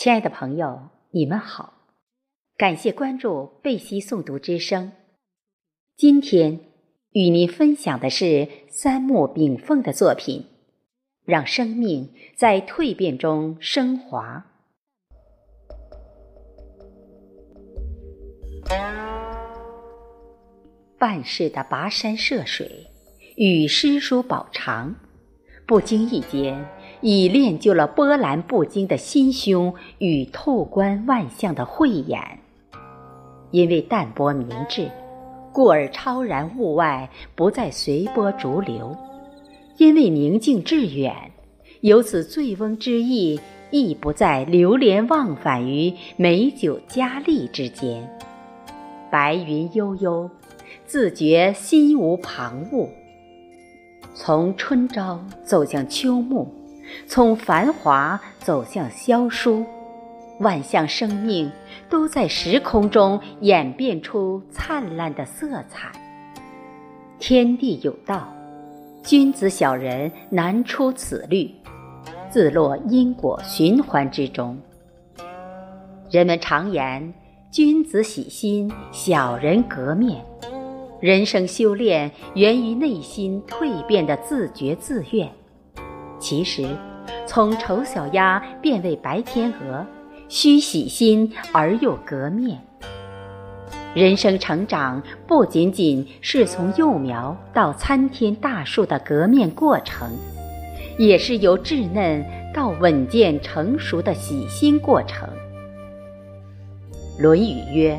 [0.00, 1.74] 亲爱的朋友，你们好，
[2.56, 4.92] 感谢关注贝西诵读之声。
[5.94, 6.58] 今天
[7.10, 10.46] 与您分享的是三木炳凤的作品，
[11.26, 14.46] 让生命在蜕变中升华。
[20.98, 22.86] 办事的跋山涉水，
[23.36, 24.94] 与诗书饱尝，
[25.66, 26.66] 不经意间。
[27.02, 32.20] 已练就了波澜不惊的心胸与透观万象的慧眼，
[33.50, 34.90] 因为淡泊明志，
[35.52, 38.94] 故而超然物外，不再随波逐流；
[39.78, 41.32] 因为宁静致远，
[41.80, 48.06] 由此醉翁之意亦不再流连忘返于美酒佳丽之间。
[49.10, 50.30] 白云悠悠，
[50.84, 52.88] 自觉心无旁骛，
[54.14, 56.59] 从春朝走向秋暮。
[57.06, 59.64] 从繁华走向萧疏，
[60.40, 61.50] 万象生命
[61.88, 65.90] 都在时空中演变出灿烂的色彩。
[67.18, 68.32] 天地有道，
[69.02, 71.54] 君子小人难出此律，
[72.30, 74.58] 自落因果循环之中。
[76.10, 77.12] 人们常言
[77.52, 80.24] “君子洗心，小人革面”，
[81.00, 85.30] 人生修炼源于内心蜕变的自觉自愿。
[86.20, 86.68] 其实，
[87.26, 89.84] 从丑小鸭变为白天鹅，
[90.28, 92.60] 须洗心而又革面。
[93.94, 100.08] 人生成长不仅仅是从幼苗到参天大树的革面过程，
[100.98, 102.24] 也是由稚嫩
[102.54, 105.28] 到稳健成熟的洗心过程。
[107.22, 107.98] 《论语》曰：“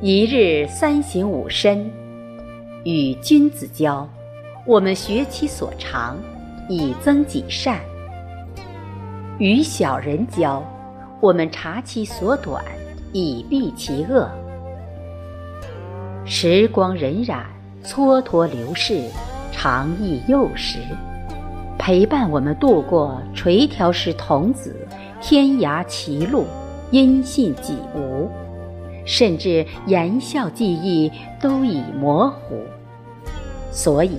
[0.00, 1.90] 一日三省吾身。”
[2.84, 4.08] 与君子交，
[4.66, 6.16] 我们学其所长。
[6.68, 7.78] 以增己善，
[9.38, 10.62] 与小人交，
[11.20, 12.64] 我们察其所短，
[13.12, 14.28] 以避其恶。
[16.24, 17.42] 时光荏苒，
[17.84, 19.02] 蹉跎流逝，
[19.52, 20.78] 长忆幼时，
[21.78, 24.74] 陪伴我们度过垂髫时童子，
[25.20, 26.46] 天涯歧路，
[26.90, 28.30] 音信几无，
[29.04, 32.56] 甚至言笑记忆都已模糊，
[33.70, 34.18] 所以。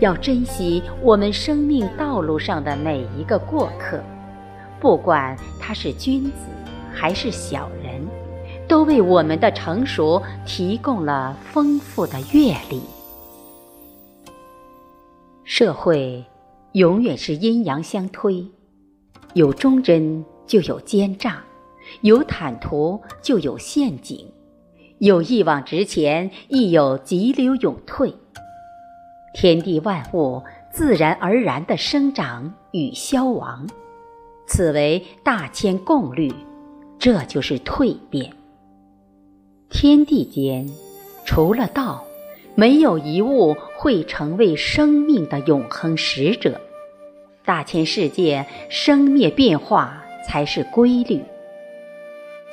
[0.00, 4.02] 要珍惜我们生命道路上的每一个过客，
[4.80, 6.32] 不管他是君子
[6.90, 8.00] 还是小人，
[8.66, 12.80] 都为我们的成熟提供了丰富的阅历。
[15.44, 16.24] 社会
[16.72, 18.46] 永远是阴阳相推，
[19.34, 21.44] 有忠贞就有奸诈，
[22.00, 24.26] 有坦途就有陷阱，
[24.98, 28.14] 有一往直前，亦有急流勇退。
[29.32, 30.42] 天地万物
[30.72, 33.66] 自然而然的生长与消亡，
[34.46, 36.32] 此为大千共律，
[36.98, 38.32] 这就是蜕变。
[39.68, 40.68] 天地间，
[41.24, 42.04] 除了道，
[42.56, 46.60] 没有一物会成为生命的永恒使者。
[47.44, 51.22] 大千世界生灭变化才是规律。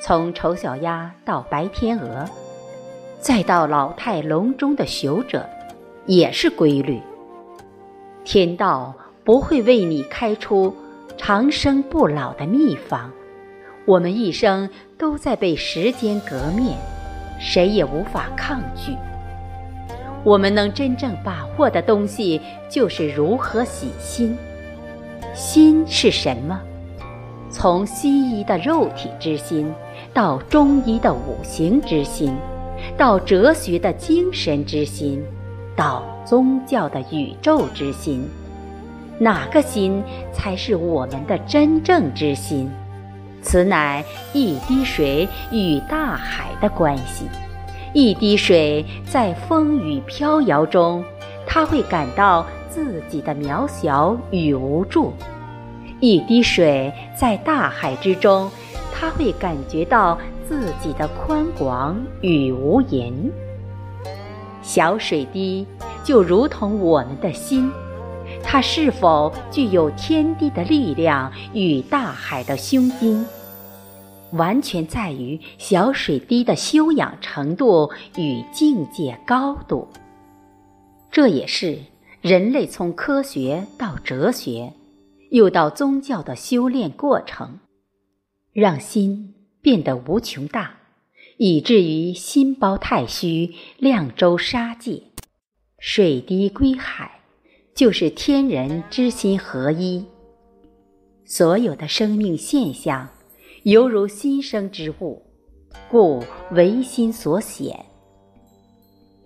[0.00, 2.24] 从丑小鸭到白天鹅，
[3.18, 5.48] 再到老态龙钟的朽者。
[6.08, 7.00] 也是规律。
[8.24, 10.74] 天道不会为你开出
[11.18, 13.12] 长生不老的秘方。
[13.84, 16.76] 我们一生都在被时间革面，
[17.38, 18.96] 谁也无法抗拒。
[20.24, 24.36] 我们能真正把握的东西，就是如何洗心。
[25.34, 26.58] 心是什么？
[27.50, 29.70] 从西医的肉体之心，
[30.12, 32.34] 到中医的五行之心，
[32.96, 35.22] 到哲学的精神之心。
[35.78, 38.28] 到宗教的宇宙之心，
[39.16, 40.02] 哪个心
[40.32, 42.68] 才是我们的真正之心？
[43.40, 47.26] 此乃一滴水与大海的关系。
[47.94, 51.04] 一滴水在风雨飘摇中，
[51.46, 55.12] 它会感到自己的渺小与无助；
[56.00, 58.50] 一滴水在大海之中，
[58.92, 63.12] 它会感觉到自己的宽广与无垠。
[64.68, 65.66] 小水滴
[66.04, 67.72] 就如同我们的心，
[68.42, 73.24] 它是否具有天地的力量与大海的胸襟，
[74.32, 79.88] 完全在于小水滴的修养程度与境界高度。
[81.10, 81.78] 这也是
[82.20, 84.74] 人类从科学到哲学，
[85.30, 87.58] 又到宗教的修炼过程，
[88.52, 89.32] 让心
[89.62, 90.77] 变得无穷大。
[91.38, 95.00] 以至于心包太虚，量周沙界，
[95.78, 97.20] 水滴归海，
[97.76, 100.04] 就是天人之心合一。
[101.24, 103.08] 所有的生命现象，
[103.62, 105.22] 犹如新生之物，
[105.88, 107.86] 故唯心所显。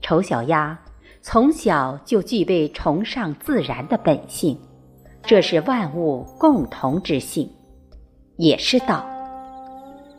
[0.02, 0.78] 丑小鸭
[1.22, 4.58] 从小就具备崇尚自然的本性，
[5.22, 7.48] 这是万物共同之性，
[8.36, 9.11] 也是道。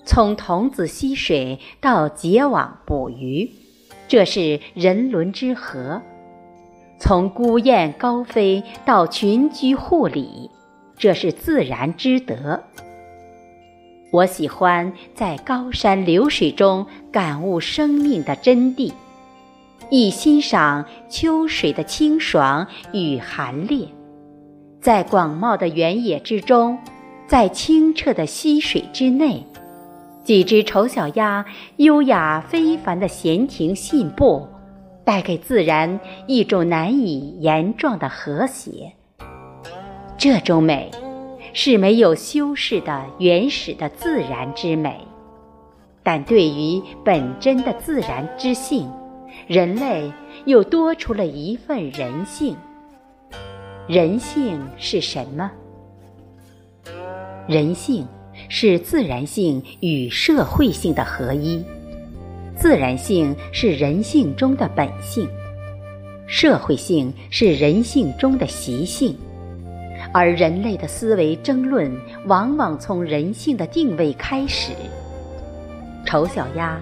[0.06, 3.50] 从童子溪水到结网捕鱼，
[4.08, 6.02] 这是人伦之和；
[7.00, 10.50] 从孤雁高飞到群居护理，
[10.98, 12.64] 这是自然之德。
[14.12, 18.92] 我喜欢在高山流水中感悟生命的真谛。
[19.90, 23.88] 亦欣赏秋水的清爽与寒冽，
[24.82, 26.80] 在广袤的原野之中，
[27.28, 29.46] 在清澈的溪水之内，
[30.24, 31.46] 几只丑小鸭
[31.78, 34.48] 优雅非凡的闲庭信步，
[35.04, 38.94] 带给自然一种难以言状的和谐。
[40.18, 40.90] 这种美，
[41.52, 45.06] 是没有修饰的原始的自然之美，
[46.02, 48.90] 但对于本真的自然之性。
[49.48, 50.10] 人类
[50.46, 52.56] 又多出了一份人性。
[53.88, 55.52] 人性是什么？
[57.46, 58.08] 人性
[58.50, 61.64] 是自然性与社会性的合一。
[62.56, 65.28] 自然性是人性中的本性，
[66.28, 69.16] 社会性是人性中的习性。
[70.14, 71.92] 而人类的思维争论，
[72.28, 74.72] 往往从人性的定位开始。
[76.06, 76.80] 丑小鸭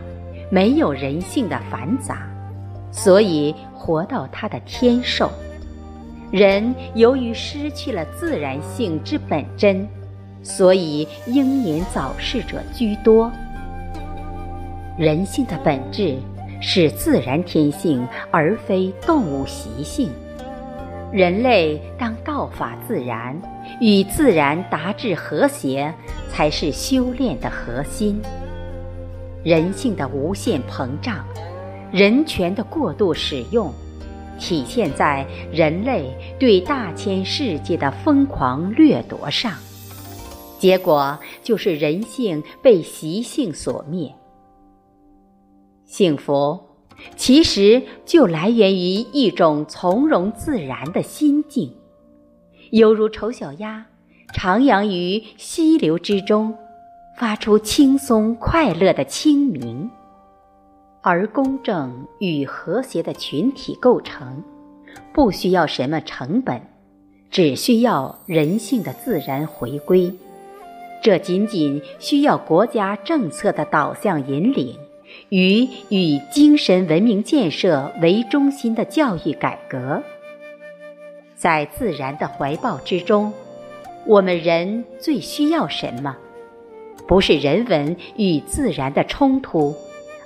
[0.50, 2.28] 没有人性的繁杂。
[2.94, 5.32] 所以活到它的天寿，
[6.30, 9.88] 人由于失去了自然性之本真，
[10.44, 13.32] 所以英年早逝者居多。
[14.98, 16.18] 人性的本质
[16.62, 20.10] 是自然天性，而非动物习性。
[21.12, 23.36] 人类当道法自然，
[23.80, 25.94] 与自然达至和谐，
[26.30, 28.22] 才是修炼的核心。
[29.44, 31.26] 人性的无限膨胀。
[31.92, 33.74] 人权的过度使用，
[34.40, 39.52] 体现在人类对大千世界的疯狂掠夺上，
[40.62, 44.14] 结果就是人性被习性所灭。
[45.86, 46.60] 幸福
[47.16, 48.78] 其实就来源于
[49.12, 51.74] 一种从容自然的心境，
[52.70, 53.84] 犹如丑小鸭
[54.36, 56.56] 徜徉于溪流之中，
[57.18, 59.90] 发出轻松快乐的清明。
[61.02, 64.44] 而公正与和谐的群体构成，
[65.12, 66.62] 不需要什么成本，
[67.32, 70.14] 只需要人性的自然回归。
[71.02, 74.78] 这仅仅需要国家政策的导向引领，
[75.30, 80.02] 与以精神文明建设为中心的教育改革。
[81.36, 83.34] 在自然的怀抱之中，
[84.06, 86.16] 我们人最需要什么？
[87.08, 89.76] 不是人文与自然的冲突。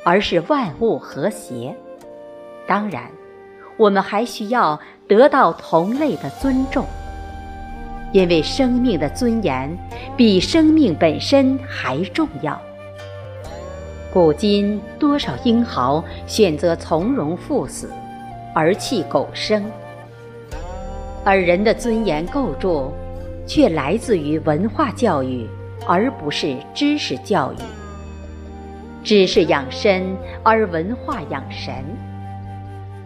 [0.07, 1.75] 而是万物和谐。
[2.67, 3.09] 当然，
[3.75, 6.85] 我们还需要得到同类的尊重，
[8.15, 9.77] 因为生命的尊严
[10.15, 12.57] 比生命本身还重要。
[14.13, 17.91] 古今多少英豪选择从容赴死，
[18.53, 19.61] 而弃苟生，
[21.25, 22.89] 而人的尊严构筑，
[23.45, 25.45] 却来自于文化教育，
[25.85, 27.57] 而不是知识教育。
[29.03, 31.73] 知识养身，而文化养神。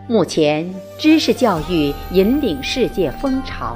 [0.08, 3.76] 目前，知识教育引领世界风潮，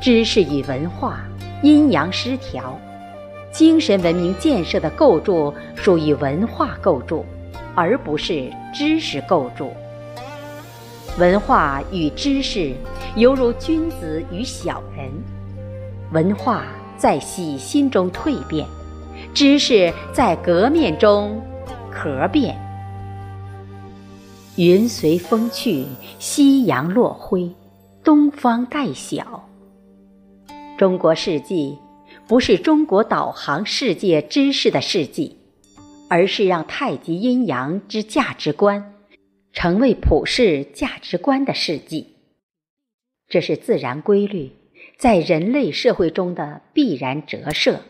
[0.00, 1.24] 知识与文化
[1.62, 2.78] 阴阳失调，
[3.50, 7.24] 精神文明建设的构筑属于文化构筑，
[7.74, 9.72] 而不是知识构筑。
[11.18, 12.72] 文化与知识
[13.16, 15.10] 犹如君子与小人，
[16.12, 16.62] 文化
[16.96, 18.64] 在洗心中蜕变。
[19.34, 21.42] 知识在革面中
[21.90, 22.56] 壳变，
[24.54, 25.84] 云随风去，
[26.20, 27.50] 夕阳落晖，
[28.04, 29.47] 东方概晓。
[30.78, 31.76] 中国世纪
[32.28, 35.36] 不是中国导航世界知识的世纪，
[36.08, 38.94] 而是让太极阴阳之价值观
[39.52, 42.14] 成为普世价值观的世纪。
[43.26, 44.52] 这是自然规律
[44.96, 47.80] 在人类社会中的必然折射。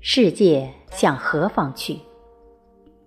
[0.00, 1.98] 世界向何方去？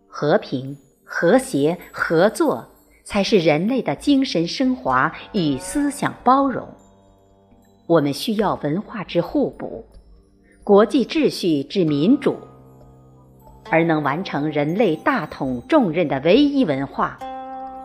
[0.06, 2.68] 和平、和谐、合作，
[3.06, 6.68] 才是人类的精神升华与思想包容。
[7.88, 9.84] 我们需要文化之互补，
[10.64, 12.36] 国际秩序之民主，
[13.72, 17.18] 而能完成人类大统重任的唯一文化，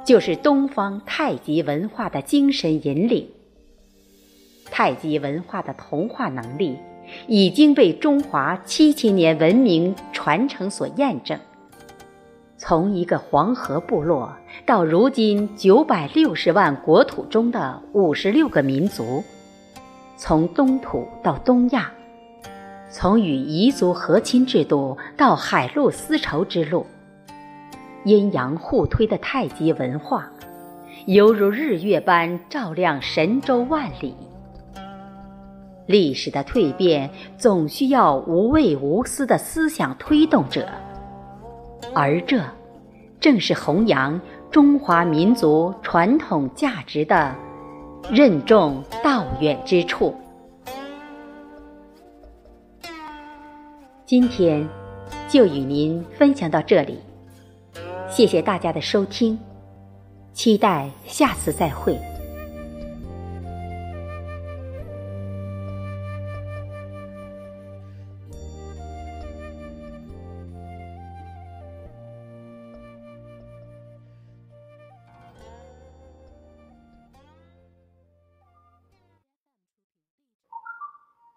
[0.04, 3.26] 就是东方太极文化的精神引领。
[4.71, 6.76] 太极文化的同化能力。
[7.26, 11.38] 已经被中华七千年文明传承所验证。
[12.56, 14.32] 从一个黄河部落
[14.64, 19.23] 到如今九百六十万国土中的五十六个民族，
[20.25, 21.91] 从东土到东亚，
[22.88, 26.87] 从与彝族和亲制度到海陆丝绸之路，
[28.05, 30.31] 阴阳互推的太极文化，
[31.07, 34.14] 犹如日月般照亮神州万里。
[35.87, 40.69] 历史的蜕变总需要无畏无私的思想推动者。
[41.93, 42.41] 而这，
[43.19, 44.21] 正是弘扬
[44.52, 47.35] 中华民族传统价值的
[48.11, 50.14] 任重道远之处。
[54.04, 54.68] 今天
[55.28, 56.99] 就与您分享到这里，
[58.11, 59.38] 谢谢大家的收听，
[60.35, 61.99] 期待下次再会。